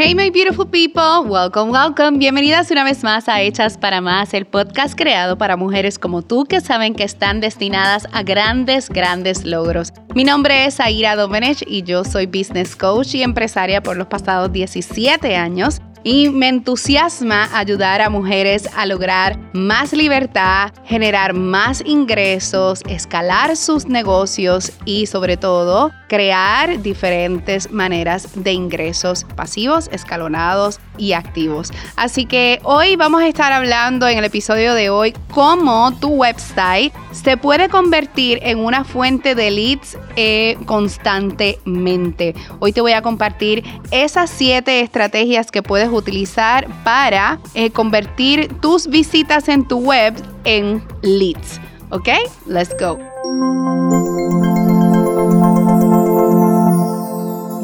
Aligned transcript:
Hey 0.00 0.14
my 0.14 0.30
beautiful 0.30 0.64
people, 0.64 1.28
welcome, 1.28 1.72
welcome. 1.72 2.20
Bienvenidas 2.20 2.70
una 2.70 2.84
vez 2.84 3.02
más 3.02 3.28
a 3.28 3.42
Hechas 3.42 3.76
para 3.76 4.00
Más, 4.00 4.32
el 4.32 4.46
podcast 4.46 4.96
creado 4.96 5.36
para 5.36 5.56
mujeres 5.56 5.98
como 5.98 6.22
tú 6.22 6.44
que 6.44 6.60
saben 6.60 6.94
que 6.94 7.02
están 7.02 7.40
destinadas 7.40 8.06
a 8.12 8.22
grandes, 8.22 8.90
grandes 8.90 9.44
logros. 9.44 9.92
Mi 10.14 10.22
nombre 10.22 10.66
es 10.66 10.78
Aira 10.78 11.16
Domenech 11.16 11.64
y 11.66 11.82
yo 11.82 12.04
soy 12.04 12.26
business 12.26 12.76
coach 12.76 13.16
y 13.16 13.24
empresaria 13.24 13.82
por 13.82 13.96
los 13.96 14.06
pasados 14.06 14.52
17 14.52 15.34
años 15.34 15.80
y 16.04 16.28
me 16.28 16.46
entusiasma 16.46 17.48
ayudar 17.58 18.00
a 18.00 18.08
mujeres 18.08 18.68
a 18.76 18.86
lograr 18.86 19.36
más 19.52 19.92
libertad, 19.92 20.70
generar 20.84 21.34
más 21.34 21.82
ingresos, 21.84 22.82
escalar 22.88 23.56
sus 23.56 23.86
negocios 23.86 24.70
y 24.84 25.06
sobre 25.06 25.36
todo 25.36 25.90
crear 26.08 26.82
diferentes 26.82 27.70
maneras 27.70 28.28
de 28.34 28.52
ingresos 28.52 29.24
pasivos, 29.36 29.88
escalonados 29.92 30.80
y 30.96 31.12
activos. 31.12 31.72
Así 31.96 32.26
que 32.26 32.60
hoy 32.64 32.96
vamos 32.96 33.22
a 33.22 33.28
estar 33.28 33.52
hablando 33.52 34.08
en 34.08 34.18
el 34.18 34.24
episodio 34.24 34.74
de 34.74 34.90
hoy 34.90 35.14
cómo 35.30 35.96
tu 36.00 36.08
website 36.08 36.92
se 37.12 37.36
puede 37.36 37.68
convertir 37.68 38.40
en 38.42 38.58
una 38.58 38.84
fuente 38.84 39.34
de 39.34 39.50
leads 39.50 39.98
eh, 40.16 40.56
constantemente. 40.66 42.34
Hoy 42.58 42.72
te 42.72 42.80
voy 42.80 42.92
a 42.92 43.02
compartir 43.02 43.64
esas 43.90 44.30
siete 44.30 44.80
estrategias 44.80 45.50
que 45.50 45.62
puedes 45.62 45.90
utilizar 45.90 46.66
para 46.84 47.38
eh, 47.54 47.70
convertir 47.70 48.48
tus 48.60 48.88
visitas 48.88 49.48
en 49.48 49.66
tu 49.66 49.78
web 49.78 50.14
en 50.44 50.82
leads. 51.02 51.60
¿Ok? 51.90 52.08
Let's 52.46 52.74
go. 52.78 52.98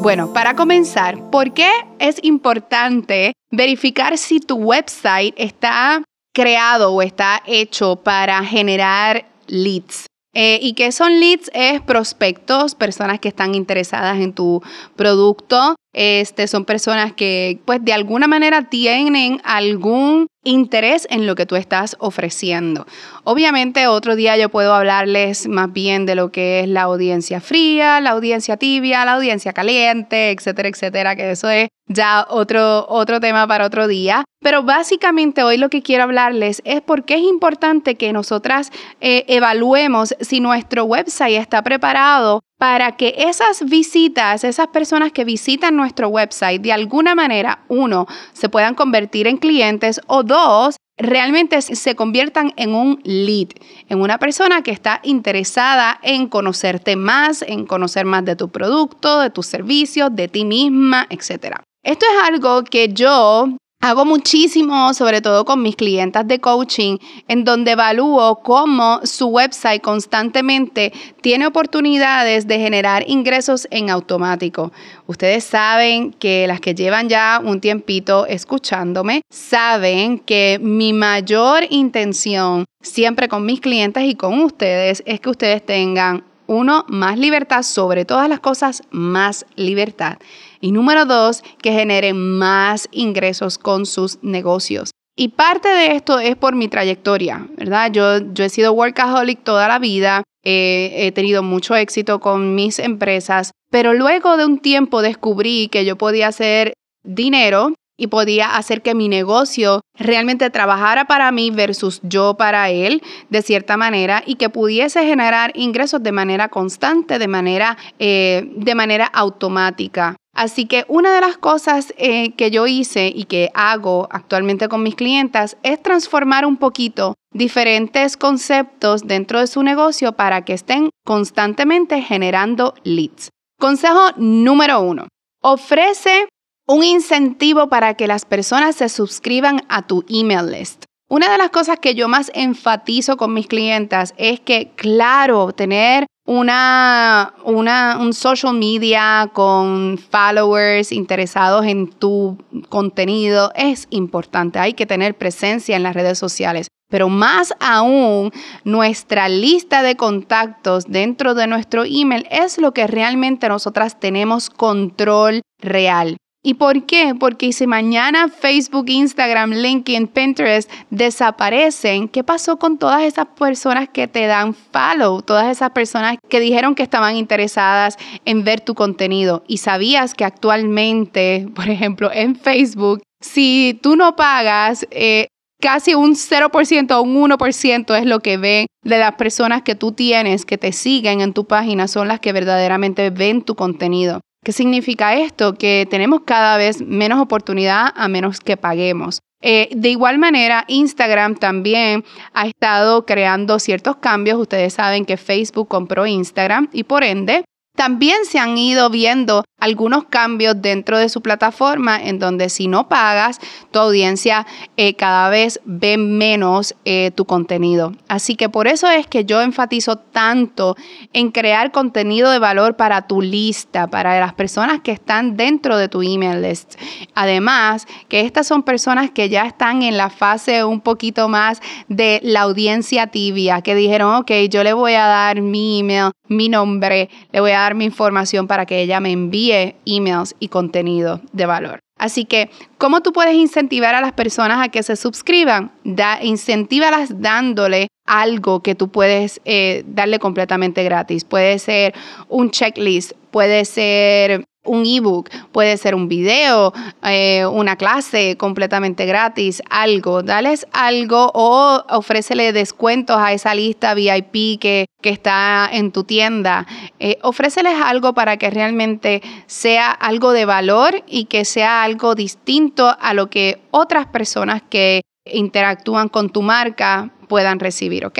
Bueno, 0.05 0.31
para 0.33 0.55
comenzar, 0.55 1.31
¿por 1.31 1.51
qué 1.55 1.67
es 1.97 2.19
importante 2.21 3.33
verificar 3.49 4.19
si 4.19 4.39
tu 4.39 4.57
website 4.57 5.33
está 5.35 6.03
creado 6.31 6.93
o 6.93 7.01
está 7.01 7.41
hecho 7.47 7.95
para 7.95 8.43
generar 8.43 9.25
leads? 9.47 10.05
Eh, 10.35 10.59
¿Y 10.61 10.73
qué 10.73 10.91
son 10.91 11.19
leads? 11.19 11.49
Es 11.55 11.81
prospectos, 11.81 12.75
personas 12.75 13.19
que 13.19 13.29
están 13.29 13.55
interesadas 13.55 14.19
en 14.19 14.33
tu 14.33 14.61
producto. 14.95 15.75
Este, 15.97 16.47
son 16.47 16.65
personas 16.65 17.13
que, 17.13 17.61
pues, 17.63 17.79
de 17.81 17.93
alguna 17.93 18.27
manera 18.27 18.63
tienen 18.63 19.39
algún 19.45 20.27
interés 20.43 21.07
en 21.09 21.25
lo 21.25 21.35
que 21.35 21.45
tú 21.45 21.55
estás 21.55 21.95
ofreciendo. 21.99 22.85
Obviamente 23.23 23.87
otro 23.87 24.17
día 24.17 24.35
yo 24.35 24.49
puedo 24.49 24.73
hablarles 24.73 25.47
más 25.47 25.71
bien 25.71 26.05
de 26.05 26.15
lo 26.15 26.33
que 26.33 26.59
es 26.59 26.67
la 26.67 26.81
audiencia 26.81 27.39
fría, 27.39 28.01
la 28.01 28.11
audiencia 28.11 28.57
tibia, 28.57 29.05
la 29.05 29.13
audiencia 29.13 29.53
caliente, 29.53 30.31
etcétera, 30.31 30.67
etcétera, 30.67 31.15
que 31.15 31.31
eso 31.31 31.49
es 31.49 31.69
ya 31.87 32.25
otro, 32.29 32.85
otro 32.89 33.21
tema 33.21 33.47
para 33.47 33.65
otro 33.65 33.87
día. 33.87 34.25
Pero 34.41 34.63
básicamente 34.63 35.43
hoy 35.43 35.57
lo 35.57 35.69
que 35.69 35.81
quiero 35.81 36.03
hablarles 36.03 36.61
es 36.65 36.81
por 36.81 37.05
qué 37.05 37.15
es 37.15 37.21
importante 37.21 37.95
que 37.95 38.11
nosotras 38.11 38.71
eh, 38.99 39.23
evaluemos 39.29 40.13
si 40.19 40.41
nuestro 40.41 40.83
website 40.83 41.39
está 41.39 41.63
preparado 41.63 42.41
para 42.57 42.93
que 42.93 43.13
esas 43.17 43.65
visitas, 43.65 44.43
esas 44.43 44.67
personas 44.67 45.11
que 45.11 45.25
visitan 45.25 45.75
nuestro 45.75 46.07
website, 46.07 46.61
de 46.61 46.71
alguna 46.71 47.15
manera, 47.15 47.65
uno, 47.67 48.07
se 48.33 48.49
puedan 48.49 48.75
convertir 48.75 49.27
en 49.27 49.37
clientes 49.37 49.99
o 50.07 50.23
dos, 50.23 50.77
realmente 50.97 51.61
se 51.61 51.95
conviertan 51.95 52.53
en 52.55 52.73
un 52.73 53.01
lead, 53.03 53.49
en 53.89 54.01
una 54.01 54.17
persona 54.17 54.61
que 54.61 54.71
está 54.71 55.01
interesada 55.03 55.99
en 56.01 56.27
conocerte 56.27 56.95
más, 56.95 57.41
en 57.41 57.65
conocer 57.65 58.05
más 58.05 58.23
de 58.23 58.35
tu 58.35 58.49
producto, 58.49 59.19
de 59.19 59.29
tus 59.29 59.45
servicios, 59.45 60.09
de 60.13 60.29
ti 60.29 60.45
misma, 60.45 61.07
etc. 61.09 61.57
Esto 61.83 62.05
es 62.05 62.27
algo 62.27 62.63
que 62.63 62.87
yo 62.93 63.49
Hago 63.85 64.03
muchísimo, 64.03 64.95
sobre 64.95 65.21
todo 65.21 65.45
con 65.45 65.61
mis 65.61 65.75
clientas 65.75 66.27
de 66.27 66.39
coaching, 66.39 66.97
en 67.27 67.43
donde 67.43 67.73
evalúo 67.73 68.41
cómo 68.41 68.99
su 69.03 69.27
website 69.27 69.79
constantemente 69.79 70.91
tiene 71.21 71.45
oportunidades 71.45 72.47
de 72.47 72.57
generar 72.57 73.03
ingresos 73.07 73.67
en 73.69 73.91
automático. 73.91 74.71
Ustedes 75.05 75.43
saben 75.43 76.13
que 76.13 76.47
las 76.47 76.61
que 76.61 76.73
llevan 76.73 77.09
ya 77.09 77.39
un 77.45 77.61
tiempito 77.61 78.25
escuchándome, 78.25 79.21
saben 79.29 80.17
que 80.17 80.57
mi 80.59 80.91
mayor 80.91 81.65
intención 81.69 82.65
siempre 82.81 83.27
con 83.27 83.45
mis 83.45 83.61
clientes 83.61 84.03
y 84.03 84.15
con 84.15 84.39
ustedes 84.39 85.03
es 85.05 85.19
que 85.19 85.29
ustedes 85.29 85.63
tengan 85.63 86.23
uno, 86.47 86.85
más 86.87 87.17
libertad, 87.17 87.63
sobre 87.63 88.05
todas 88.05 88.29
las 88.29 88.39
cosas, 88.39 88.83
más 88.91 89.45
libertad. 89.55 90.17
Y 90.65 90.71
número 90.71 91.05
dos, 91.05 91.43
que 91.61 91.71
generen 91.73 92.39
más 92.39 92.89
ingresos 92.91 93.59
con 93.59 93.85
sus 93.85 94.17
negocios. 94.23 94.89
Y 95.15 95.27
parte 95.27 95.69
de 95.69 95.91
esto 95.91 96.17
es 96.17 96.35
por 96.35 96.55
mi 96.55 96.67
trayectoria, 96.67 97.47
¿verdad? 97.55 97.91
Yo, 97.91 98.17
yo 98.33 98.43
he 98.43 98.49
sido 98.49 98.73
workaholic 98.73 99.43
toda 99.43 99.67
la 99.67 99.77
vida, 99.77 100.23
he 100.41 101.11
tenido 101.13 101.43
mucho 101.43 101.75
éxito 101.75 102.19
con 102.19 102.55
mis 102.55 102.79
empresas, 102.79 103.51
pero 103.69 103.93
luego 103.93 104.37
de 104.37 104.45
un 104.45 104.57
tiempo 104.57 105.03
descubrí 105.03 105.67
que 105.67 105.85
yo 105.85 105.97
podía 105.97 106.29
hacer 106.29 106.73
dinero 107.03 107.74
y 107.97 108.07
podía 108.07 108.55
hacer 108.55 108.81
que 108.81 108.95
mi 108.95 109.07
negocio 109.07 109.81
realmente 109.97 110.49
trabajara 110.49 111.05
para 111.05 111.31
mí 111.31 111.51
versus 111.51 112.01
yo 112.03 112.35
para 112.35 112.69
él 112.69 113.01
de 113.29 113.41
cierta 113.41 113.77
manera 113.77 114.23
y 114.25 114.35
que 114.35 114.49
pudiese 114.49 115.05
generar 115.05 115.51
ingresos 115.55 116.03
de 116.03 116.11
manera 116.11 116.49
constante, 116.49 117.19
de 117.19 117.27
manera, 117.27 117.77
eh, 117.99 118.51
de 118.55 118.75
manera 118.75 119.05
automática. 119.05 120.15
Así 120.35 120.65
que 120.65 120.83
una 120.89 121.15
de 121.15 121.21
las 121.21 121.37
cosas 121.37 121.93
eh, 121.97 122.33
que 122.33 122.51
yo 122.51 122.67
hice 122.67 123.07
y 123.07 123.23
que 123.23 123.49
hago 123.53 124.09
actualmente 124.11 124.67
con 124.67 124.83
mis 124.83 124.95
clientas 124.95 125.55
es 125.63 125.81
transformar 125.81 126.45
un 126.45 126.57
poquito 126.57 127.15
diferentes 127.33 128.17
conceptos 128.17 129.07
dentro 129.07 129.39
de 129.39 129.47
su 129.47 129.63
negocio 129.63 130.11
para 130.11 130.43
que 130.43 130.51
estén 130.51 130.89
constantemente 131.05 132.01
generando 132.01 132.73
leads. 132.83 133.29
Consejo 133.57 134.11
número 134.17 134.81
uno. 134.81 135.07
Ofrece 135.41 136.27
un 136.67 136.83
incentivo 136.83 137.69
para 137.69 137.93
que 137.93 138.07
las 138.07 138.25
personas 138.25 138.75
se 138.75 138.89
suscriban 138.89 139.61
a 139.69 139.83
tu 139.85 140.03
email 140.09 140.51
list. 140.51 140.85
Una 141.07 141.31
de 141.31 141.37
las 141.37 141.51
cosas 141.51 141.79
que 141.79 141.93
yo 141.93 142.07
más 142.07 142.31
enfatizo 142.33 143.15
con 143.15 143.33
mis 143.33 143.47
clientas 143.47 144.15
es 144.17 144.39
que, 144.39 144.71
claro, 144.75 145.51
tener 145.51 146.07
una, 146.25 147.35
una, 147.43 147.99
un 147.99 148.11
social 148.13 148.55
media 148.55 149.29
con 149.31 149.99
followers 149.99 150.91
interesados 150.91 151.65
en 151.67 151.87
tu 151.91 152.37
contenido 152.69 153.51
es 153.53 153.85
importante. 153.91 154.57
Hay 154.57 154.73
que 154.73 154.87
tener 154.87 155.15
presencia 155.15 155.75
en 155.75 155.83
las 155.83 155.93
redes 155.93 156.17
sociales. 156.17 156.67
Pero 156.89 157.09
más 157.09 157.53
aún, 157.59 158.31
nuestra 158.63 159.29
lista 159.29 159.83
de 159.83 159.95
contactos 159.95 160.85
dentro 160.87 161.35
de 161.35 161.45
nuestro 161.45 161.83
email 161.85 162.27
es 162.31 162.57
lo 162.57 162.73
que 162.73 162.87
realmente 162.87 163.47
nosotras 163.47 163.99
tenemos 163.99 164.49
control 164.49 165.41
real. 165.59 166.17
¿Y 166.45 166.53
por 166.53 166.85
qué? 166.85 167.15
Porque 167.19 167.51
si 167.53 167.65
mañana 167.65 168.29
Facebook, 168.29 168.85
Instagram, 168.87 169.49
LinkedIn, 169.49 170.05
Pinterest 170.05 170.71
desaparecen, 170.91 172.07
¿qué 172.07 172.23
pasó 172.23 172.59
con 172.59 172.77
todas 172.77 173.01
esas 173.01 173.25
personas 173.25 173.89
que 173.89 174.07
te 174.07 174.27
dan 174.27 174.53
follow? 174.53 175.23
Todas 175.23 175.47
esas 175.47 175.71
personas 175.71 176.17
que 176.29 176.39
dijeron 176.39 176.75
que 176.75 176.83
estaban 176.83 177.15
interesadas 177.15 177.97
en 178.25 178.43
ver 178.43 178.61
tu 178.61 178.75
contenido. 178.75 179.43
Y 179.47 179.57
sabías 179.57 180.13
que 180.13 180.23
actualmente, 180.23 181.47
por 181.55 181.67
ejemplo, 181.67 182.11
en 182.13 182.35
Facebook, 182.35 183.01
si 183.21 183.79
tú 183.81 183.95
no 183.95 184.15
pagas, 184.15 184.85
eh, 184.91 185.29
casi 185.59 185.95
un 185.95 186.15
0% 186.15 186.91
o 186.91 187.01
un 187.01 187.15
1% 187.15 187.95
es 187.95 188.05
lo 188.05 188.19
que 188.19 188.37
ven 188.37 188.67
de 188.83 188.99
las 188.99 189.15
personas 189.15 189.63
que 189.63 189.73
tú 189.73 189.93
tienes 189.93 190.45
que 190.45 190.59
te 190.59 190.71
siguen 190.73 191.21
en 191.21 191.33
tu 191.33 191.45
página, 191.45 191.87
son 191.87 192.07
las 192.07 192.19
que 192.19 192.33
verdaderamente 192.33 193.09
ven 193.09 193.41
tu 193.41 193.55
contenido. 193.55 194.21
¿Qué 194.45 194.51
significa 194.51 195.15
esto? 195.15 195.55
Que 195.55 195.87
tenemos 195.89 196.21
cada 196.23 196.55
vez 196.55 196.79
menos 196.79 197.19
oportunidad 197.19 197.87
a 197.95 198.07
menos 198.07 198.39
que 198.39 198.57
paguemos. 198.57 199.17
Eh, 199.41 199.69
de 199.75 199.89
igual 199.89 200.19
manera, 200.19 200.65
Instagram 200.67 201.33
también 201.33 202.05
ha 202.31 202.45
estado 202.45 203.07
creando 203.07 203.57
ciertos 203.57 203.95
cambios. 203.95 204.37
Ustedes 204.37 204.73
saben 204.73 205.03
que 205.03 205.17
Facebook 205.17 205.67
compró 205.67 206.05
Instagram 206.05 206.69
y 206.71 206.83
por 206.83 207.03
ende 207.03 207.43
también 207.75 208.23
se 208.25 208.37
han 208.37 208.55
ido 208.55 208.91
viendo 208.91 209.43
algunos 209.65 210.05
cambios 210.05 210.61
dentro 210.61 210.99
de 210.99 211.09
su 211.09 211.21
plataforma 211.21 211.99
en 212.01 212.19
donde 212.19 212.49
si 212.49 212.67
no 212.67 212.87
pagas, 212.87 213.39
tu 213.71 213.79
audiencia 213.79 214.45
eh, 214.77 214.95
cada 214.95 215.29
vez 215.29 215.59
ve 215.65 215.97
menos 215.97 216.75
eh, 216.85 217.11
tu 217.15 217.25
contenido. 217.25 217.91
Así 218.07 218.35
que 218.35 218.47
por 218.47 218.67
eso 218.67 218.87
es 218.87 219.07
que 219.07 219.25
yo 219.25 219.41
enfatizo 219.41 219.95
tanto 219.97 220.75
en 221.13 221.31
crear 221.31 221.71
contenido 221.71 222.29
de 222.29 222.37
valor 222.37 222.75
para 222.75 223.07
tu 223.07 223.23
lista, 223.23 223.87
para 223.87 224.19
las 224.19 224.33
personas 224.35 224.81
que 224.81 224.91
están 224.91 225.35
dentro 225.35 225.77
de 225.77 225.89
tu 225.89 226.03
email 226.03 226.43
list. 226.43 226.75
Además, 227.15 227.87
que 228.07 228.21
estas 228.21 228.45
son 228.45 228.61
personas 228.61 229.09
que 229.09 229.29
ya 229.29 229.47
están 229.47 229.81
en 229.81 229.97
la 229.97 230.11
fase 230.11 230.63
un 230.63 230.79
poquito 230.79 231.27
más 231.27 231.59
de 231.87 232.19
la 232.21 232.41
audiencia 232.41 233.07
tibia, 233.07 233.61
que 233.61 233.73
dijeron, 233.73 234.13
ok, 234.13 234.31
yo 234.47 234.63
le 234.63 234.73
voy 234.73 234.93
a 234.93 235.07
dar 235.07 235.41
mi 235.41 235.79
email, 235.79 236.11
mi 236.27 236.49
nombre, 236.49 237.09
le 237.31 237.39
voy 237.39 237.51
a 237.51 237.61
dar 237.61 237.73
mi 237.73 237.85
información 237.85 238.45
para 238.45 238.67
que 238.67 238.81
ella 238.81 238.99
me 238.99 239.11
envíe 239.11 239.54
emails 239.85 240.35
y 240.39 240.47
contenido 240.49 241.21
de 241.31 241.45
valor. 241.45 241.79
Así 241.97 242.25
que, 242.25 242.49
¿cómo 242.77 243.01
tú 243.01 243.13
puedes 243.13 243.35
incentivar 243.35 243.95
a 243.95 244.01
las 244.01 244.11
personas 244.11 244.65
a 244.65 244.69
que 244.69 244.83
se 244.83 244.95
suscriban? 244.95 245.71
Da, 245.83 246.21
incentívalas 246.21 247.21
dándole 247.21 247.87
algo 248.05 248.61
que 248.61 248.75
tú 248.75 248.89
puedes 248.89 249.39
eh, 249.45 249.83
darle 249.87 250.19
completamente 250.19 250.83
gratis. 250.83 251.23
Puede 251.23 251.57
ser 251.59 251.93
un 252.27 252.51
checklist, 252.51 253.13
puede 253.31 253.63
ser 253.63 254.43
un 254.65 254.85
ebook, 254.85 255.29
puede 255.51 255.77
ser 255.77 255.95
un 255.95 256.07
video, 256.07 256.73
eh, 257.03 257.45
una 257.45 257.75
clase 257.75 258.37
completamente 258.37 259.05
gratis, 259.05 259.61
algo. 259.69 260.23
Dales 260.23 260.67
algo 260.71 261.31
o 261.33 261.83
ofrécele 261.89 262.53
descuentos 262.53 263.17
a 263.17 263.33
esa 263.33 263.55
lista 263.55 263.93
VIP 263.93 264.59
que, 264.59 264.85
que 265.01 265.09
está 265.09 265.69
en 265.71 265.91
tu 265.91 266.03
tienda. 266.03 266.65
Eh, 266.99 267.17
ofréceles 267.21 267.75
algo 267.83 268.13
para 268.13 268.37
que 268.37 268.49
realmente 268.49 269.21
sea 269.47 269.91
algo 269.91 270.31
de 270.31 270.45
valor 270.45 271.03
y 271.07 271.25
que 271.25 271.45
sea 271.45 271.83
algo 271.83 272.15
distinto 272.15 272.95
a 272.99 273.13
lo 273.13 273.29
que 273.29 273.59
otras 273.71 274.07
personas 274.07 274.61
que 274.69 275.01
interactúan 275.25 276.09
con 276.09 276.29
tu 276.29 276.41
marca 276.41 277.11
puedan 277.27 277.59
recibir, 277.59 278.05
¿ok? 278.05 278.19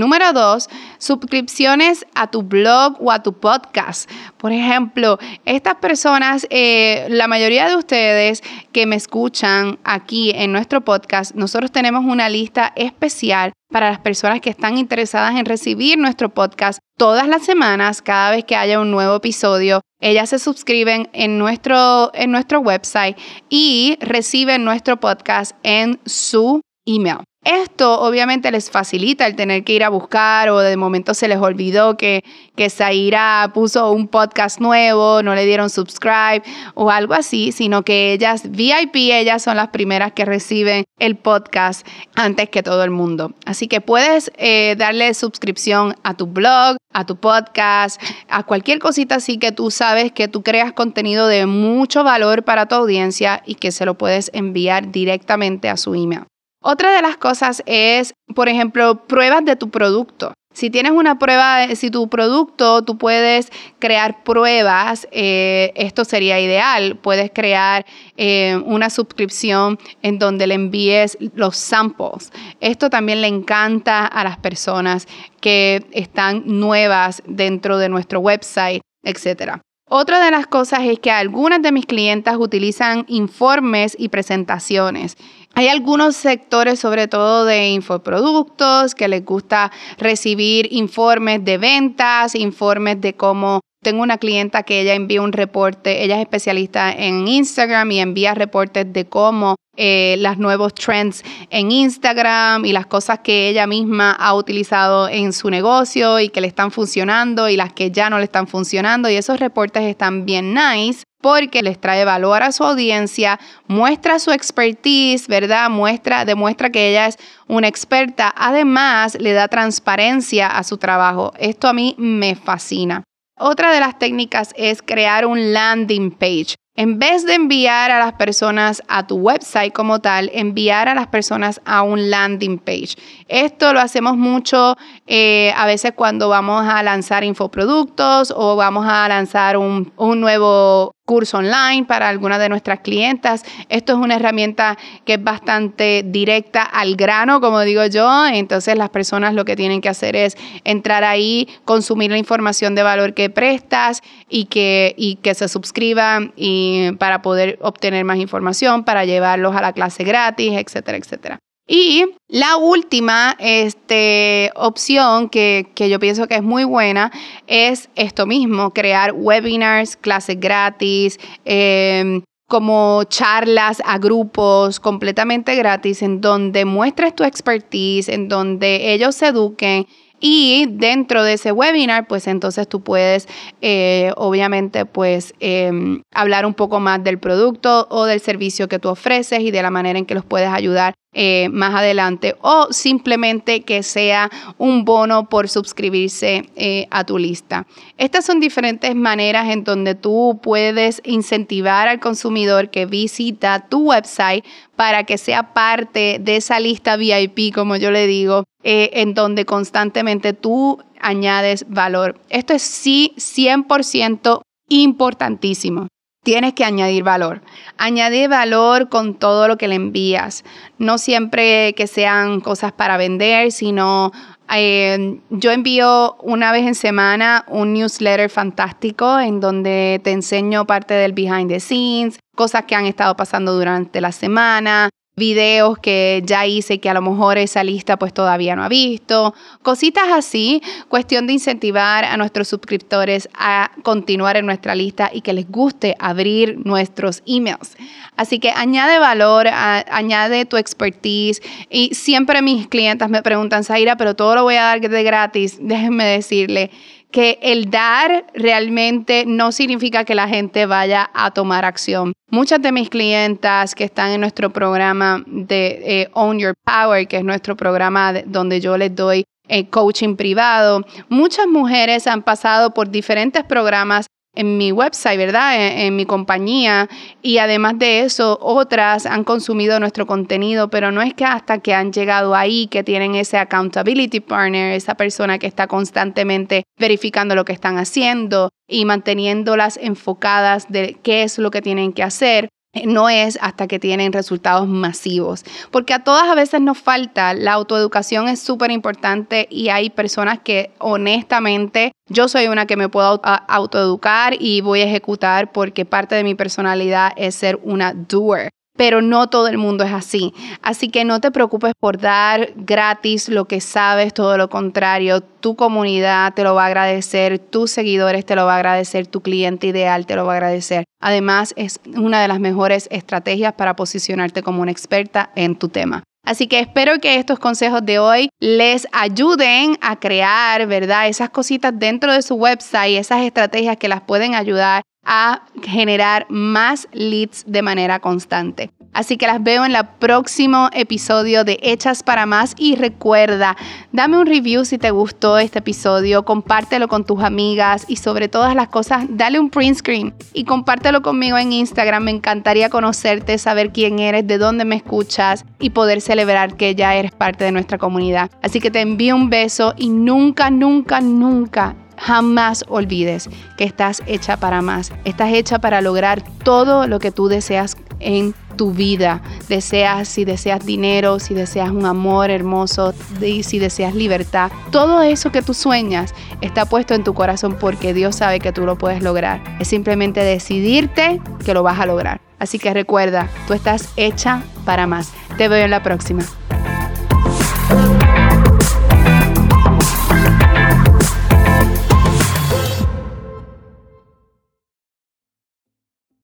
Número 0.00 0.32
dos, 0.32 0.70
suscripciones 0.96 2.06
a 2.14 2.30
tu 2.30 2.42
blog 2.42 2.96
o 3.00 3.12
a 3.12 3.22
tu 3.22 3.34
podcast. 3.34 4.10
Por 4.38 4.50
ejemplo, 4.50 5.18
estas 5.44 5.74
personas, 5.74 6.46
eh, 6.48 7.06
la 7.10 7.28
mayoría 7.28 7.68
de 7.68 7.76
ustedes 7.76 8.42
que 8.72 8.86
me 8.86 8.96
escuchan 8.96 9.78
aquí 9.84 10.32
en 10.34 10.52
nuestro 10.52 10.80
podcast, 10.80 11.34
nosotros 11.34 11.70
tenemos 11.70 12.06
una 12.06 12.30
lista 12.30 12.72
especial 12.76 13.52
para 13.70 13.90
las 13.90 13.98
personas 13.98 14.40
que 14.40 14.48
están 14.48 14.78
interesadas 14.78 15.36
en 15.36 15.44
recibir 15.44 15.98
nuestro 15.98 16.30
podcast 16.30 16.78
todas 16.96 17.28
las 17.28 17.44
semanas, 17.44 18.00
cada 18.00 18.30
vez 18.30 18.44
que 18.44 18.56
haya 18.56 18.80
un 18.80 18.90
nuevo 18.90 19.16
episodio. 19.16 19.82
Ellas 20.00 20.30
se 20.30 20.38
suscriben 20.38 21.10
en 21.12 21.36
nuestro, 21.36 22.10
en 22.14 22.30
nuestro 22.30 22.60
website 22.60 23.18
y 23.50 23.98
reciben 24.00 24.64
nuestro 24.64 24.98
podcast 24.98 25.54
en 25.62 26.00
su 26.06 26.62
email. 26.86 27.18
Esto 27.42 28.02
obviamente 28.02 28.50
les 28.50 28.70
facilita 28.70 29.26
el 29.26 29.34
tener 29.34 29.64
que 29.64 29.72
ir 29.72 29.82
a 29.82 29.88
buscar 29.88 30.50
o 30.50 30.58
de 30.58 30.76
momento 30.76 31.14
se 31.14 31.26
les 31.26 31.38
olvidó 31.38 31.96
que, 31.96 32.22
que 32.54 32.68
Zaira 32.68 33.50
puso 33.54 33.92
un 33.92 34.08
podcast 34.08 34.60
nuevo, 34.60 35.22
no 35.22 35.34
le 35.34 35.46
dieron 35.46 35.70
subscribe 35.70 36.42
o 36.74 36.90
algo 36.90 37.14
así, 37.14 37.50
sino 37.50 37.82
que 37.82 38.12
ellas, 38.12 38.50
VIP, 38.50 38.94
ellas 38.94 39.42
son 39.42 39.56
las 39.56 39.68
primeras 39.68 40.12
que 40.12 40.26
reciben 40.26 40.84
el 40.98 41.16
podcast 41.16 41.86
antes 42.14 42.50
que 42.50 42.62
todo 42.62 42.84
el 42.84 42.90
mundo. 42.90 43.32
Así 43.46 43.68
que 43.68 43.80
puedes 43.80 44.30
eh, 44.36 44.74
darle 44.76 45.14
suscripción 45.14 45.94
a 46.02 46.12
tu 46.12 46.26
blog, 46.26 46.76
a 46.92 47.06
tu 47.06 47.16
podcast, 47.16 48.02
a 48.28 48.42
cualquier 48.42 48.80
cosita 48.80 49.14
así 49.14 49.38
que 49.38 49.50
tú 49.50 49.70
sabes 49.70 50.12
que 50.12 50.28
tú 50.28 50.42
creas 50.42 50.74
contenido 50.74 51.26
de 51.26 51.46
mucho 51.46 52.04
valor 52.04 52.44
para 52.44 52.66
tu 52.66 52.74
audiencia 52.74 53.42
y 53.46 53.54
que 53.54 53.72
se 53.72 53.86
lo 53.86 53.96
puedes 53.96 54.30
enviar 54.34 54.92
directamente 54.92 55.70
a 55.70 55.78
su 55.78 55.94
email. 55.94 56.26
Otra 56.62 56.94
de 56.94 57.00
las 57.00 57.16
cosas 57.16 57.62
es, 57.64 58.14
por 58.34 58.48
ejemplo, 58.48 59.06
pruebas 59.06 59.44
de 59.44 59.56
tu 59.56 59.70
producto. 59.70 60.34
Si 60.52 60.68
tienes 60.68 60.92
una 60.92 61.18
prueba, 61.18 61.74
si 61.76 61.90
tu 61.90 62.08
producto, 62.08 62.82
tú 62.82 62.98
puedes 62.98 63.50
crear 63.78 64.24
pruebas, 64.24 65.06
eh, 65.12 65.72
esto 65.76 66.04
sería 66.04 66.40
ideal. 66.40 66.96
Puedes 66.96 67.30
crear 67.32 67.86
eh, 68.16 68.60
una 68.66 68.90
suscripción 68.90 69.78
en 70.02 70.18
donde 70.18 70.48
le 70.48 70.54
envíes 70.54 71.16
los 71.34 71.56
samples. 71.56 72.32
Esto 72.60 72.90
también 72.90 73.20
le 73.20 73.28
encanta 73.28 74.04
a 74.04 74.24
las 74.24 74.38
personas 74.38 75.06
que 75.40 75.86
están 75.92 76.42
nuevas 76.44 77.22
dentro 77.26 77.78
de 77.78 77.88
nuestro 77.88 78.18
website, 78.18 78.82
etc. 79.04 79.60
Otra 79.92 80.24
de 80.24 80.30
las 80.30 80.46
cosas 80.46 80.82
es 80.84 81.00
que 81.00 81.10
algunas 81.10 81.62
de 81.62 81.72
mis 81.72 81.84
clientas 81.84 82.36
utilizan 82.36 83.04
informes 83.08 83.96
y 83.98 84.08
presentaciones. 84.08 85.16
Hay 85.54 85.68
algunos 85.68 86.16
sectores, 86.16 86.78
sobre 86.78 87.08
todo 87.08 87.44
de 87.44 87.68
infoproductos, 87.70 88.94
que 88.94 89.08
les 89.08 89.24
gusta 89.24 89.70
recibir 89.98 90.68
informes 90.70 91.44
de 91.44 91.58
ventas, 91.58 92.34
informes 92.34 93.00
de 93.00 93.14
cómo 93.14 93.60
tengo 93.82 94.02
una 94.02 94.18
clienta 94.18 94.62
que 94.62 94.80
ella 94.80 94.94
envía 94.94 95.22
un 95.22 95.32
reporte, 95.32 96.04
ella 96.04 96.16
es 96.16 96.20
especialista 96.20 96.92
en 96.92 97.26
Instagram 97.26 97.90
y 97.92 98.00
envía 98.00 98.34
reportes 98.34 98.92
de 98.92 99.06
cómo 99.06 99.56
eh, 99.76 100.16
los 100.18 100.36
nuevos 100.36 100.74
trends 100.74 101.24
en 101.48 101.70
Instagram 101.70 102.66
y 102.66 102.72
las 102.72 102.86
cosas 102.86 103.20
que 103.20 103.48
ella 103.48 103.66
misma 103.66 104.12
ha 104.12 104.34
utilizado 104.34 105.08
en 105.08 105.32
su 105.32 105.48
negocio 105.48 106.20
y 106.20 106.28
que 106.28 106.42
le 106.42 106.48
están 106.48 106.70
funcionando 106.70 107.48
y 107.48 107.56
las 107.56 107.72
que 107.72 107.90
ya 107.90 108.10
no 108.10 108.18
le 108.18 108.24
están 108.24 108.46
funcionando. 108.46 109.08
Y 109.08 109.14
esos 109.14 109.40
reportes 109.40 109.84
están 109.84 110.26
bien 110.26 110.52
nice 110.52 111.04
porque 111.20 111.62
les 111.62 111.80
trae 111.80 112.04
valor 112.04 112.42
a 112.42 112.52
su 112.52 112.64
audiencia, 112.64 113.38
muestra 113.66 114.18
su 114.18 114.30
expertise, 114.30 115.28
¿verdad? 115.28 115.70
Muestra, 115.70 116.24
demuestra 116.24 116.70
que 116.70 116.90
ella 116.90 117.06
es 117.06 117.18
una 117.46 117.68
experta. 117.68 118.32
Además, 118.36 119.16
le 119.20 119.32
da 119.32 119.48
transparencia 119.48 120.46
a 120.46 120.62
su 120.64 120.78
trabajo. 120.78 121.32
Esto 121.38 121.68
a 121.68 121.72
mí 121.72 121.94
me 121.98 122.34
fascina. 122.34 123.04
Otra 123.38 123.72
de 123.72 123.80
las 123.80 123.98
técnicas 123.98 124.52
es 124.56 124.82
crear 124.82 125.24
un 125.24 125.52
landing 125.52 126.10
page. 126.10 126.56
En 126.76 127.00
vez 127.00 127.26
de 127.26 127.34
enviar 127.34 127.90
a 127.90 127.98
las 127.98 128.12
personas 128.12 128.80
a 128.86 129.06
tu 129.06 129.16
website 129.16 129.72
como 129.72 129.98
tal, 129.98 130.30
enviar 130.32 130.88
a 130.88 130.94
las 130.94 131.08
personas 131.08 131.60
a 131.64 131.82
un 131.82 132.10
landing 132.10 132.58
page. 132.58 132.94
Esto 133.26 133.72
lo 133.72 133.80
hacemos 133.80 134.16
mucho 134.16 134.76
eh, 135.06 135.52
a 135.56 135.66
veces 135.66 135.92
cuando 135.96 136.28
vamos 136.28 136.64
a 136.66 136.82
lanzar 136.84 137.24
infoproductos 137.24 138.32
o 138.34 138.54
vamos 138.54 138.86
a 138.88 139.08
lanzar 139.08 139.56
un, 139.56 139.92
nuevo 139.98 140.94
curso 141.04 141.38
online 141.38 141.86
para 141.88 142.08
algunas 142.08 142.38
de 142.38 142.48
nuestras 142.48 142.80
clientas. 142.80 143.44
Esto 143.68 143.94
es 143.94 143.98
una 143.98 144.14
herramienta 144.14 144.78
que 145.04 145.14
es 145.14 145.24
bastante 145.24 146.04
directa 146.06 146.62
al 146.62 146.94
grano, 146.94 147.40
como 147.40 147.60
digo 147.62 147.84
yo. 147.86 148.26
Entonces 148.28 148.78
las 148.78 148.90
personas 148.90 149.34
lo 149.34 149.44
que 149.44 149.56
tienen 149.56 149.80
que 149.80 149.88
hacer 149.88 150.14
es 150.14 150.36
entrar 150.62 151.02
ahí, 151.02 151.48
consumir 151.64 152.12
la 152.12 152.18
información 152.18 152.76
de 152.76 152.84
valor 152.84 153.14
que 153.14 153.28
prestas 153.28 154.02
y 154.28 154.44
que, 154.44 154.94
y 154.96 155.16
que 155.16 155.34
se 155.34 155.48
suscriban 155.48 156.32
y 156.36 156.59
para 156.98 157.22
poder 157.22 157.58
obtener 157.60 158.04
más 158.04 158.18
información, 158.18 158.84
para 158.84 159.04
llevarlos 159.04 159.54
a 159.54 159.60
la 159.60 159.72
clase 159.72 160.04
gratis, 160.04 160.52
etcétera, 160.54 160.98
etcétera. 160.98 161.38
Y 161.72 162.04
la 162.26 162.56
última 162.56 163.36
este, 163.38 164.50
opción 164.56 165.28
que, 165.28 165.72
yo 165.76 166.00
pienso 166.00 166.26
que 166.26 166.34
es 166.34 166.42
muy 166.42 166.64
buena 166.64 167.12
es 167.46 167.88
esto 167.94 168.26
mismo, 168.26 168.72
crear 168.72 169.12
webinars, 169.12 169.96
clases 169.96 170.40
gratis, 170.40 171.20
em, 171.44 172.22
como 172.48 173.04
charlas 173.04 173.80
a 173.86 173.98
grupos 173.98 174.80
completamente 174.80 175.54
gratis 175.54 176.02
en 176.02 176.20
donde 176.20 176.64
muestres 176.64 177.14
tu 177.14 177.22
expertise, 177.22 178.08
en 178.08 178.26
donde 178.26 178.92
ellos 178.92 179.14
se 179.14 179.28
eduquen 179.28 179.86
y 180.20 180.66
dentro 180.70 181.24
de 181.24 181.34
ese 181.34 181.52
webinar, 181.52 182.06
pues 182.06 182.26
entonces 182.26 182.68
tú 182.68 182.82
puedes, 182.82 183.26
eh, 183.62 184.12
obviamente, 184.16 184.84
pues 184.84 185.34
em, 185.40 186.02
hablar 186.12 186.46
un 186.46 186.54
poco 186.54 186.78
más 186.80 187.02
del 187.02 187.18
producto 187.18 187.86
o 187.90 188.04
del 188.04 188.20
servicio 188.20 188.68
que 188.68 188.78
tú 188.78 188.90
ofreces 188.90 189.40
y 189.40 189.50
de 189.50 189.62
la 189.62 189.70
manera 189.70 189.98
en 189.98 190.06
que 190.06 190.14
los 190.14 190.24
puedes 190.24 190.48
ayudar 190.48 190.94
eh, 191.12 191.48
más 191.48 191.74
adelante 191.74 192.36
o 192.40 192.68
simplemente 192.70 193.62
que 193.62 193.82
sea 193.82 194.30
un 194.58 194.84
bono 194.84 195.28
por 195.28 195.48
suscribirse 195.48 196.48
eh, 196.54 196.86
a 196.92 197.02
tu 197.02 197.18
lista. 197.18 197.66
Estas 197.96 198.24
son 198.24 198.38
diferentes 198.38 198.94
maneras 198.94 199.48
en 199.48 199.64
donde 199.64 199.96
tú 199.96 200.38
puedes 200.40 201.02
incentivar 201.04 201.88
al 201.88 201.98
consumidor 201.98 202.70
que 202.70 202.86
visita 202.86 203.66
tu 203.68 203.90
website 203.90 204.44
para 204.76 205.02
que 205.02 205.18
sea 205.18 205.52
parte 205.52 206.18
de 206.20 206.36
esa 206.36 206.60
lista 206.60 206.96
VIP, 206.96 207.52
como 207.52 207.74
yo 207.74 207.90
le 207.90 208.06
digo, 208.06 208.44
eh, 208.62 208.90
en 208.92 209.12
donde 209.12 209.44
constantemente 209.44 210.32
tú 210.32 210.78
añades 211.00 211.66
valor. 211.68 212.20
Esto 212.28 212.52
es 212.54 212.62
sí 212.62 213.14
100% 213.16 214.42
importantísimo 214.68 215.88
tienes 216.22 216.54
que 216.54 216.64
añadir 216.64 217.02
valor. 217.02 217.42
Añadir 217.78 218.28
valor 218.28 218.88
con 218.88 219.14
todo 219.14 219.48
lo 219.48 219.56
que 219.56 219.68
le 219.68 219.76
envías. 219.76 220.44
No 220.78 220.98
siempre 220.98 221.74
que 221.74 221.86
sean 221.86 222.40
cosas 222.40 222.72
para 222.72 222.96
vender, 222.96 223.52
sino 223.52 224.12
eh, 224.54 225.20
yo 225.30 225.52
envío 225.52 226.16
una 226.22 226.52
vez 226.52 226.66
en 226.66 226.74
semana 226.74 227.44
un 227.48 227.72
newsletter 227.72 228.28
fantástico 228.28 229.20
en 229.20 229.40
donde 229.40 230.00
te 230.02 230.10
enseño 230.10 230.66
parte 230.66 230.94
del 230.94 231.12
behind 231.12 231.48
the 231.48 231.60
scenes, 231.60 232.18
cosas 232.34 232.64
que 232.64 232.74
han 232.74 232.86
estado 232.86 233.16
pasando 233.16 233.52
durante 233.54 234.00
la 234.00 234.12
semana, 234.12 234.90
videos 235.20 235.78
que 235.78 236.22
ya 236.26 236.46
hice 236.46 236.80
que 236.80 236.90
a 236.90 236.94
lo 236.94 237.02
mejor 237.02 237.38
esa 237.38 237.62
lista 237.62 237.96
pues 237.96 238.12
todavía 238.12 238.56
no 238.56 238.64
ha 238.64 238.68
visto, 238.68 239.34
cositas 239.62 240.08
así, 240.10 240.62
cuestión 240.88 241.28
de 241.28 241.34
incentivar 241.34 242.04
a 242.04 242.16
nuestros 242.16 242.48
suscriptores 242.48 243.28
a 243.34 243.70
continuar 243.84 244.36
en 244.36 244.46
nuestra 244.46 244.74
lista 244.74 245.10
y 245.12 245.20
que 245.20 245.32
les 245.32 245.48
guste 245.48 245.94
abrir 246.00 246.58
nuestros 246.64 247.22
emails. 247.26 247.76
Así 248.16 248.40
que 248.40 248.50
añade 248.50 248.98
valor, 248.98 249.46
añade 249.46 250.46
tu 250.46 250.56
expertise 250.56 251.40
y 251.68 251.94
siempre 251.94 252.42
mis 252.42 252.66
clientes 252.66 253.08
me 253.08 253.22
preguntan, 253.22 253.62
Zaira, 253.62 253.96
pero 253.96 254.16
todo 254.16 254.34
lo 254.34 254.42
voy 254.42 254.56
a 254.56 254.62
dar 254.62 254.80
de 254.80 255.02
gratis. 255.02 255.58
Déjenme 255.60 256.04
decirle 256.04 256.70
que 257.10 257.38
el 257.42 257.70
dar 257.70 258.26
realmente 258.34 259.24
no 259.26 259.52
significa 259.52 260.04
que 260.04 260.14
la 260.14 260.28
gente 260.28 260.66
vaya 260.66 261.10
a 261.12 261.30
tomar 261.32 261.64
acción. 261.64 262.12
Muchas 262.30 262.62
de 262.62 262.72
mis 262.72 262.88
clientas 262.88 263.74
que 263.74 263.84
están 263.84 264.10
en 264.12 264.20
nuestro 264.20 264.50
programa 264.50 265.22
de 265.26 265.80
eh, 265.84 266.10
Own 266.12 266.38
Your 266.38 266.54
Power, 266.64 267.06
que 267.08 267.18
es 267.18 267.24
nuestro 267.24 267.56
programa 267.56 268.12
donde 268.24 268.60
yo 268.60 268.76
les 268.76 268.94
doy 268.94 269.24
eh, 269.48 269.66
coaching 269.68 270.14
privado, 270.14 270.84
muchas 271.08 271.48
mujeres 271.48 272.06
han 272.06 272.22
pasado 272.22 272.72
por 272.72 272.88
diferentes 272.88 273.42
programas 273.44 274.06
en 274.40 274.56
mi 274.56 274.72
website, 274.72 275.18
¿verdad? 275.18 275.54
En, 275.58 275.94
mi 275.96 276.06
compañía. 276.06 276.88
Y 277.20 277.38
además 277.38 277.78
de 277.78 278.00
eso, 278.00 278.38
otras 278.40 279.04
han 279.04 279.22
consumido 279.22 279.78
nuestro 279.78 280.06
contenido, 280.06 280.70
pero 280.70 280.90
no 280.90 281.02
es 281.02 281.12
que 281.12 281.26
hasta 281.26 281.58
que 281.58 281.74
han 281.74 281.92
llegado 281.92 282.34
ahí, 282.34 282.66
que 282.66 282.82
tienen 282.82 283.14
ese 283.14 283.36
accountability 283.36 284.20
partner, 284.20 284.72
esa 284.72 284.94
persona 284.94 285.38
que 285.38 285.46
está 285.46 285.66
constantemente 285.66 286.64
verificando 286.78 287.34
lo 287.34 287.44
que 287.44 287.52
están 287.52 287.76
haciendo 287.76 288.48
y 288.66 288.86
manteniéndolas 288.86 289.76
enfocadas 289.76 290.70
de 290.70 290.96
qué 291.02 291.22
es 291.22 291.38
lo 291.38 291.50
que 291.50 291.60
tienen 291.60 291.92
que 291.92 292.02
hacer 292.02 292.48
no 292.84 293.08
es 293.08 293.38
hasta 293.40 293.66
que 293.66 293.78
tienen 293.78 294.12
resultados 294.12 294.68
masivos, 294.68 295.44
porque 295.70 295.94
a 295.94 296.04
todas 296.04 296.24
a 296.24 296.34
veces 296.34 296.60
nos 296.60 296.78
falta, 296.78 297.34
la 297.34 297.52
autoeducación 297.52 298.28
es 298.28 298.40
súper 298.40 298.70
importante 298.70 299.48
y 299.50 299.68
hay 299.68 299.90
personas 299.90 300.38
que 300.40 300.72
honestamente, 300.78 301.92
yo 302.08 302.28
soy 302.28 302.46
una 302.46 302.66
que 302.66 302.76
me 302.76 302.88
puedo 302.88 303.20
autoeducar 303.24 304.34
y 304.38 304.60
voy 304.60 304.80
a 304.80 304.84
ejecutar 304.84 305.52
porque 305.52 305.84
parte 305.84 306.14
de 306.14 306.24
mi 306.24 306.34
personalidad 306.34 307.12
es 307.16 307.34
ser 307.34 307.58
una 307.62 307.92
doer 307.92 308.50
pero 308.80 309.02
no 309.02 309.28
todo 309.28 309.46
el 309.48 309.58
mundo 309.58 309.84
es 309.84 309.92
así. 309.92 310.32
Así 310.62 310.88
que 310.88 311.04
no 311.04 311.20
te 311.20 311.30
preocupes 311.30 311.74
por 311.78 311.98
dar 311.98 312.54
gratis 312.56 313.28
lo 313.28 313.44
que 313.44 313.60
sabes, 313.60 314.14
todo 314.14 314.38
lo 314.38 314.48
contrario. 314.48 315.20
Tu 315.20 315.54
comunidad 315.54 316.32
te 316.32 316.44
lo 316.44 316.54
va 316.54 316.62
a 316.62 316.68
agradecer, 316.68 317.38
tus 317.38 317.70
seguidores 317.70 318.24
te 318.24 318.36
lo 318.36 318.46
va 318.46 318.54
a 318.54 318.56
agradecer, 318.56 319.06
tu 319.06 319.20
cliente 319.20 319.66
ideal 319.66 320.06
te 320.06 320.16
lo 320.16 320.24
va 320.24 320.32
a 320.32 320.36
agradecer. 320.36 320.84
Además, 320.98 321.52
es 321.58 321.78
una 321.94 322.22
de 322.22 322.28
las 322.28 322.40
mejores 322.40 322.88
estrategias 322.90 323.52
para 323.52 323.76
posicionarte 323.76 324.42
como 324.42 324.62
una 324.62 324.72
experta 324.72 325.30
en 325.36 325.56
tu 325.56 325.68
tema. 325.68 326.02
Así 326.24 326.46
que 326.46 326.60
espero 326.60 327.00
que 327.00 327.16
estos 327.16 327.38
consejos 327.38 327.84
de 327.84 327.98
hoy 327.98 328.30
les 328.40 328.86
ayuden 328.92 329.76
a 329.82 330.00
crear, 330.00 330.66
¿verdad? 330.66 331.08
Esas 331.08 331.28
cositas 331.28 331.78
dentro 331.78 332.14
de 332.14 332.22
su 332.22 332.36
website, 332.36 332.98
esas 332.98 333.22
estrategias 333.24 333.76
que 333.76 333.88
las 333.88 334.00
pueden 334.00 334.34
ayudar 334.34 334.82
a 335.04 335.42
generar 335.62 336.26
más 336.28 336.88
leads 336.92 337.44
de 337.46 337.62
manera 337.62 338.00
constante. 338.00 338.70
Así 338.92 339.16
que 339.16 339.28
las 339.28 339.42
veo 339.42 339.64
en 339.64 339.74
el 339.74 339.86
próximo 340.00 340.68
episodio 340.72 341.44
de 341.44 341.60
Hechas 341.62 342.02
para 342.02 342.26
Más 342.26 342.54
y 342.58 342.74
recuerda, 342.74 343.56
dame 343.92 344.18
un 344.18 344.26
review 344.26 344.64
si 344.64 344.78
te 344.78 344.90
gustó 344.90 345.38
este 345.38 345.60
episodio, 345.60 346.24
compártelo 346.24 346.88
con 346.88 347.04
tus 347.04 347.22
amigas 347.22 347.84
y 347.86 347.96
sobre 347.96 348.26
todas 348.26 348.56
las 348.56 348.68
cosas, 348.68 349.04
dale 349.08 349.38
un 349.38 349.48
print 349.48 349.78
screen 349.78 350.14
y 350.32 350.42
compártelo 350.42 351.02
conmigo 351.02 351.38
en 351.38 351.52
Instagram. 351.52 352.02
Me 352.02 352.10
encantaría 352.10 352.68
conocerte, 352.68 353.38
saber 353.38 353.70
quién 353.70 354.00
eres, 354.00 354.26
de 354.26 354.38
dónde 354.38 354.64
me 354.64 354.74
escuchas 354.74 355.44
y 355.60 355.70
poder 355.70 356.00
celebrar 356.00 356.56
que 356.56 356.74
ya 356.74 356.96
eres 356.96 357.12
parte 357.12 357.44
de 357.44 357.52
nuestra 357.52 357.78
comunidad. 357.78 358.30
Así 358.42 358.58
que 358.58 358.72
te 358.72 358.80
envío 358.80 359.14
un 359.14 359.30
beso 359.30 359.72
y 359.76 359.88
nunca, 359.88 360.50
nunca, 360.50 361.00
nunca 361.00 361.76
Jamás 362.00 362.64
olvides 362.68 363.28
que 363.58 363.64
estás 363.64 364.02
hecha 364.06 364.38
para 364.38 364.62
más. 364.62 364.90
Estás 365.04 365.32
hecha 365.34 365.58
para 365.58 365.82
lograr 365.82 366.22
todo 366.42 366.86
lo 366.86 366.98
que 366.98 367.12
tú 367.12 367.28
deseas 367.28 367.76
en 368.00 368.34
tu 368.56 368.72
vida. 368.72 369.20
Deseas, 369.48 370.08
si 370.08 370.24
deseas 370.24 370.64
dinero, 370.64 371.18
si 371.18 371.34
deseas 371.34 371.70
un 371.70 371.84
amor 371.84 372.30
hermoso, 372.30 372.94
si 373.20 373.58
deseas 373.58 373.94
libertad. 373.94 374.50
Todo 374.70 375.02
eso 375.02 375.30
que 375.30 375.42
tú 375.42 375.52
sueñas 375.52 376.14
está 376.40 376.64
puesto 376.64 376.94
en 376.94 377.04
tu 377.04 377.12
corazón 377.12 377.56
porque 377.60 377.92
Dios 377.92 378.16
sabe 378.16 378.40
que 378.40 378.52
tú 378.52 378.64
lo 378.64 378.78
puedes 378.78 379.02
lograr. 379.02 379.42
Es 379.60 379.68
simplemente 379.68 380.20
decidirte 380.20 381.20
que 381.44 381.52
lo 381.52 381.62
vas 381.62 381.78
a 381.78 381.86
lograr. 381.86 382.20
Así 382.38 382.58
que 382.58 382.72
recuerda, 382.72 383.28
tú 383.46 383.52
estás 383.52 383.90
hecha 383.96 384.42
para 384.64 384.86
más. 384.86 385.12
Te 385.36 385.48
veo 385.48 385.66
en 385.66 385.70
la 385.70 385.82
próxima. 385.82 386.24